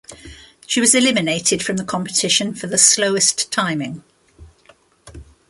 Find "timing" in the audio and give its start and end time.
3.51-4.03